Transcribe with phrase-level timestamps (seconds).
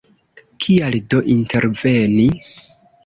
[0.65, 2.27] Kial do interveni?